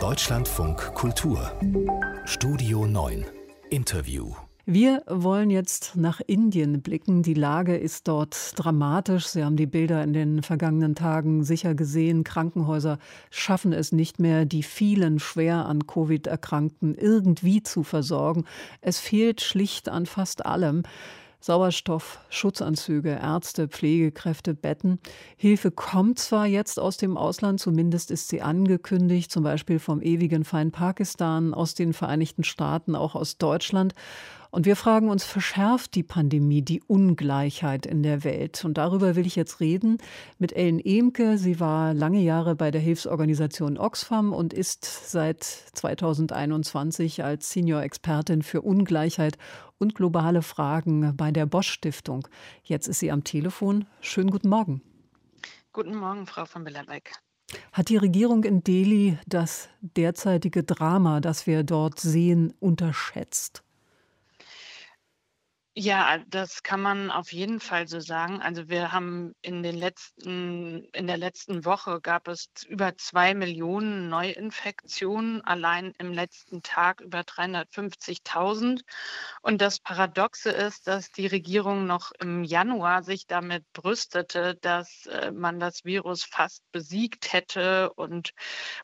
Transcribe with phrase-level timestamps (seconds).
[0.00, 1.52] Deutschlandfunk Kultur
[2.24, 3.26] Studio 9
[3.70, 4.34] Interview
[4.66, 7.22] wir wollen jetzt nach Indien blicken.
[7.22, 9.26] Die Lage ist dort dramatisch.
[9.26, 12.24] Sie haben die Bilder in den vergangenen Tagen sicher gesehen.
[12.24, 12.98] Krankenhäuser
[13.30, 18.44] schaffen es nicht mehr, die vielen schwer an Covid Erkrankten irgendwie zu versorgen.
[18.80, 20.84] Es fehlt schlicht an fast allem.
[21.44, 24.98] Sauerstoff, Schutzanzüge, Ärzte, Pflegekräfte, Betten.
[25.36, 30.44] Hilfe kommt zwar jetzt aus dem Ausland, zumindest ist sie angekündigt, zum Beispiel vom ewigen
[30.44, 33.92] Feind Pakistan, aus den Vereinigten Staaten, auch aus Deutschland.
[34.54, 38.64] Und wir fragen uns, verschärft die Pandemie die Ungleichheit in der Welt?
[38.64, 39.98] Und darüber will ich jetzt reden
[40.38, 41.38] mit Ellen Ehmke.
[41.38, 48.62] Sie war lange Jahre bei der Hilfsorganisation Oxfam und ist seit 2021 als Senior-Expertin für
[48.62, 49.38] Ungleichheit
[49.78, 52.28] und globale Fragen bei der Bosch Stiftung.
[52.62, 53.86] Jetzt ist sie am Telefon.
[54.00, 54.82] Schönen guten Morgen.
[55.72, 57.10] Guten Morgen, Frau von Billerbeck.
[57.72, 63.64] Hat die Regierung in Delhi das derzeitige Drama, das wir dort sehen, unterschätzt?
[65.76, 68.40] Ja, das kann man auf jeden Fall so sagen.
[68.40, 74.08] Also wir haben in den letzten, in der letzten Woche gab es über zwei Millionen
[74.08, 78.82] Neuinfektionen, allein im letzten Tag über 350.000.
[79.42, 85.32] Und das Paradoxe ist, dass die Regierung noch im Januar sich damit brüstete, dass äh,
[85.32, 88.30] man das Virus fast besiegt hätte und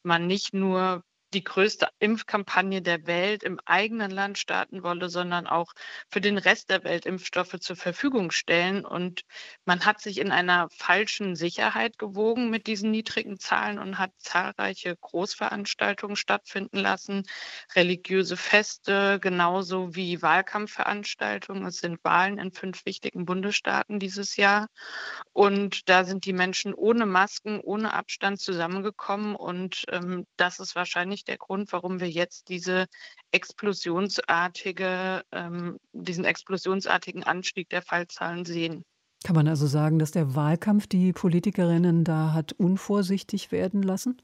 [0.02, 5.72] man nicht nur die größte Impfkampagne der Welt im eigenen Land starten wolle, sondern auch
[6.08, 8.84] für den Rest der Welt Impfstoffe zur Verfügung stellen.
[8.84, 9.22] Und
[9.64, 14.96] man hat sich in einer falschen Sicherheit gewogen mit diesen niedrigen Zahlen und hat zahlreiche
[14.96, 17.24] Großveranstaltungen stattfinden lassen,
[17.74, 21.64] religiöse Feste, genauso wie Wahlkampfveranstaltungen.
[21.66, 24.68] Es sind Wahlen in fünf wichtigen Bundesstaaten dieses Jahr.
[25.32, 29.36] Und da sind die Menschen ohne Masken, ohne Abstand zusammengekommen.
[29.36, 32.86] Und ähm, das ist wahrscheinlich eigentlich der Grund, warum wir jetzt diese
[33.32, 38.84] explosionsartige, ähm, diesen explosionsartigen Anstieg der Fallzahlen sehen.
[39.24, 44.20] Kann man also sagen, dass der Wahlkampf die Politikerinnen da hat unvorsichtig werden lassen?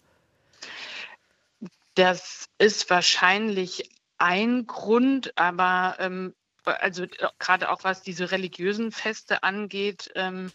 [1.95, 7.09] Das ist wahrscheinlich ein Grund, aber ähm, also äh,
[7.39, 10.51] gerade auch was diese religiösen Feste angeht, ähm,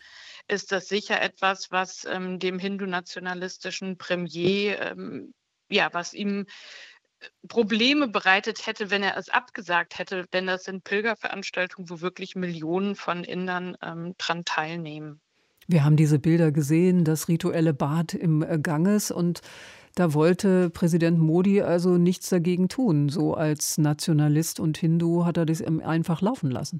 [0.47, 5.33] ist das sicher etwas, was ähm, dem hindu-nationalistischen Premier ähm,
[5.71, 6.45] ja, was ihm
[7.19, 12.35] äh, Probleme bereitet hätte, wenn er es abgesagt hätte, denn das sind Pilgerveranstaltungen, wo wirklich
[12.35, 15.19] Millionen von Indern ähm, dran teilnehmen.
[15.67, 19.41] Wir haben diese Bilder gesehen, das rituelle Bad im äh, Ganges und
[19.95, 23.09] da wollte Präsident Modi also nichts dagegen tun.
[23.09, 26.79] So als Nationalist und Hindu hat er das einfach laufen lassen.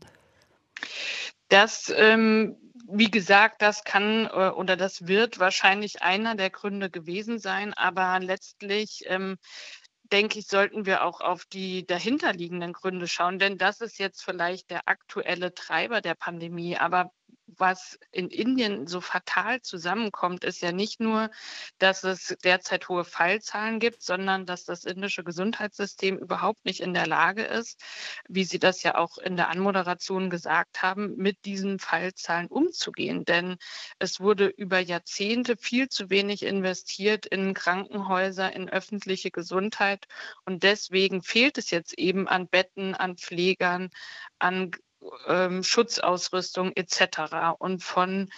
[1.52, 2.56] Das ähm,
[2.88, 8.20] wie gesagt, das kann äh, oder das wird wahrscheinlich einer der Gründe gewesen sein, aber
[8.20, 9.38] letztlich ähm,
[10.12, 14.70] denke ich, sollten wir auch auf die dahinterliegenden Gründe schauen, denn das ist jetzt vielleicht
[14.70, 16.78] der aktuelle Treiber der Pandemie.
[16.78, 17.12] Aber
[17.58, 21.30] was in Indien so fatal zusammenkommt, ist ja nicht nur,
[21.78, 27.08] dass es derzeit hohe Fallzahlen gibt, sondern dass das indische Gesundheitssystem überhaupt nicht in der
[27.08, 27.82] Lage ist,
[28.28, 33.26] wie Sie das ja auch in der Anmoderation gesagt haben, mit diesen Fallzahlen umzugehen.
[33.26, 33.58] Denn
[34.00, 40.08] es wurde über Jahrzehnte viel zu wenig investiert in Krankenhäuser, in öffentliche Gesundheit.
[40.46, 43.90] Und deswegen fehlt es jetzt eben an Betten, an Pflegern,
[44.40, 44.72] an
[45.28, 47.56] ähm, Schutzausrüstung etc.
[47.58, 48.30] Und von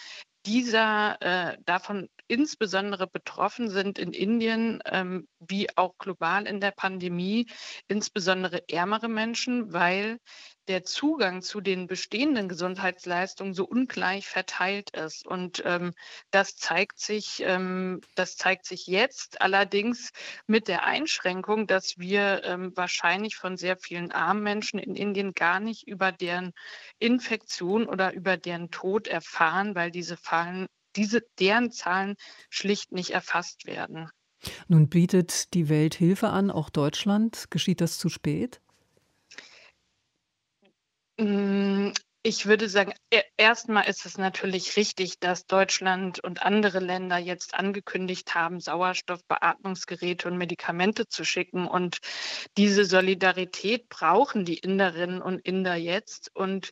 [0.45, 7.47] dieser, äh, davon insbesondere betroffen sind in Indien ähm, wie auch global in der Pandemie
[7.87, 10.19] insbesondere ärmere Menschen, weil
[10.67, 15.27] der Zugang zu den bestehenden Gesundheitsleistungen so ungleich verteilt ist.
[15.27, 15.93] Und ähm,
[16.31, 20.11] das zeigt sich, ähm, das zeigt sich jetzt allerdings
[20.47, 25.59] mit der Einschränkung, dass wir ähm, wahrscheinlich von sehr vielen armen Menschen in Indien gar
[25.59, 26.53] nicht über deren
[26.99, 32.15] Infektion oder über deren Tod erfahren, weil diese Fallen, diese, deren Zahlen
[32.49, 34.09] schlicht nicht erfasst werden.
[34.67, 37.45] Nun bietet die Welt Hilfe an, auch Deutschland.
[37.49, 38.61] Geschieht das zu spät?
[41.19, 41.93] Hm,
[42.25, 47.53] ich würde sagen, e erstmal ist es natürlich richtig, dass Deutschland und andere Länder jetzt
[47.53, 51.67] angekündigt haben, Sauerstoffbeatmungsgeräte und Medikamente zu schicken.
[51.67, 51.99] Und
[52.57, 56.31] diese Solidarität brauchen die Inderinnen und Inder jetzt.
[56.33, 56.71] Und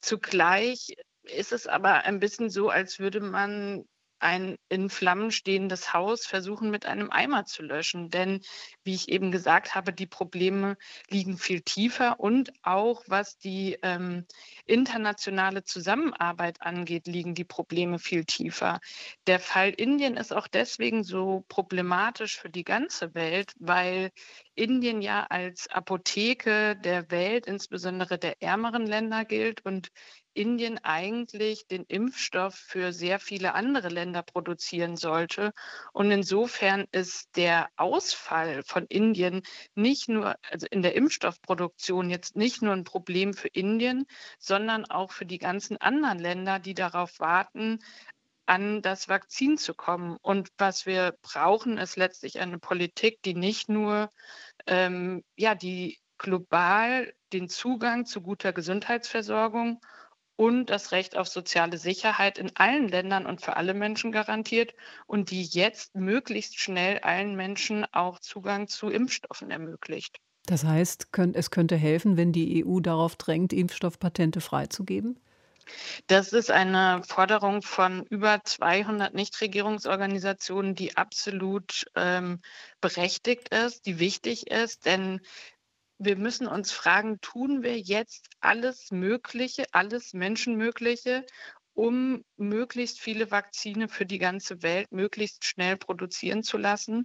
[0.00, 3.84] zugleich ist es aber ein bisschen so, als würde man
[4.22, 8.08] ein in Flammen stehendes Haus versuchen, mit einem Eimer zu löschen.
[8.08, 8.40] Denn,
[8.84, 10.76] wie ich eben gesagt habe, die Probleme
[11.10, 14.24] liegen viel tiefer und auch was die ähm,
[14.64, 18.80] internationale Zusammenarbeit angeht, liegen die Probleme viel tiefer.
[19.26, 24.10] Der Fall Indien ist auch deswegen so problematisch für die ganze Welt, weil
[24.54, 29.88] Indien ja als Apotheke der Welt, insbesondere der ärmeren Länder gilt und
[30.34, 35.52] Indien eigentlich den Impfstoff für sehr viele andere Länder produzieren sollte.
[35.92, 39.42] Und insofern ist der Ausfall von Indien
[39.74, 44.06] nicht nur, also in der Impfstoffproduktion jetzt nicht nur ein Problem für Indien,
[44.38, 47.78] sondern auch für die ganzen anderen Länder, die darauf warten,
[48.46, 50.16] an das Vakzin zu kommen.
[50.20, 54.10] Und was wir brauchen, ist letztlich eine Politik, die nicht nur,
[54.66, 59.80] ähm, ja, die global den Zugang zu guter Gesundheitsversorgung
[60.42, 64.74] und das Recht auf soziale Sicherheit in allen Ländern und für alle Menschen garantiert
[65.06, 70.18] und die jetzt möglichst schnell allen Menschen auch Zugang zu Impfstoffen ermöglicht.
[70.46, 75.20] Das heißt, es könnte helfen, wenn die EU darauf drängt, Impfstoffpatente freizugeben?
[76.08, 82.40] Das ist eine Forderung von über 200 Nichtregierungsorganisationen, die absolut ähm,
[82.80, 85.20] berechtigt ist, die wichtig ist, denn
[86.04, 91.24] wir müssen uns fragen, tun wir jetzt alles Mögliche, alles Menschenmögliche,
[91.74, 97.04] um möglichst viele Vakzine für die ganze Welt möglichst schnell produzieren zu lassen?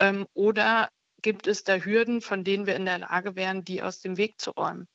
[0.00, 0.88] Ähm, oder
[1.22, 4.40] gibt es da Hürden, von denen wir in der Lage wären, die aus dem Weg
[4.40, 4.86] zu räumen?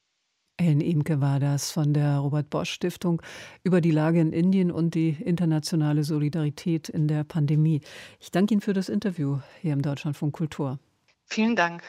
[0.57, 3.21] Ellen Imke war das von der Robert Bosch Stiftung
[3.63, 7.81] über die Lage in Indien und die internationale Solidarität in der Pandemie.
[8.19, 10.80] Ich danke Ihnen für das Interview hier im Deutschlandfunk Kultur.
[11.25, 11.83] Vielen Dank.